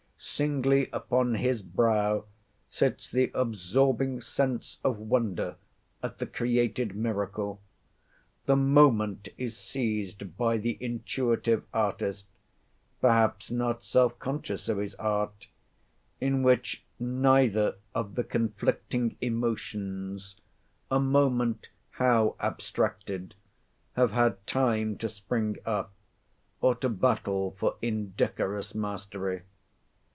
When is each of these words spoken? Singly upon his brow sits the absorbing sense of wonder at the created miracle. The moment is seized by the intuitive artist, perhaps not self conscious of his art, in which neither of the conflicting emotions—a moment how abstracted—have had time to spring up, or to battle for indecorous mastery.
Singly 0.23 0.87
upon 0.93 1.33
his 1.33 1.63
brow 1.63 2.25
sits 2.69 3.09
the 3.09 3.31
absorbing 3.33 4.21
sense 4.21 4.79
of 4.83 4.99
wonder 4.99 5.55
at 6.03 6.19
the 6.19 6.27
created 6.27 6.95
miracle. 6.95 7.59
The 8.45 8.55
moment 8.55 9.29
is 9.39 9.57
seized 9.57 10.37
by 10.37 10.57
the 10.57 10.77
intuitive 10.79 11.63
artist, 11.73 12.27
perhaps 13.01 13.49
not 13.49 13.83
self 13.83 14.19
conscious 14.19 14.69
of 14.69 14.77
his 14.77 14.93
art, 14.95 15.47
in 16.19 16.43
which 16.43 16.85
neither 16.99 17.77
of 17.95 18.13
the 18.13 18.23
conflicting 18.23 19.17
emotions—a 19.21 20.99
moment 20.99 21.69
how 21.91 22.35
abstracted—have 22.39 24.11
had 24.11 24.45
time 24.45 24.99
to 24.99 25.09
spring 25.09 25.57
up, 25.65 25.93
or 26.61 26.75
to 26.75 26.89
battle 26.89 27.55
for 27.57 27.77
indecorous 27.81 28.75
mastery. 28.75 29.41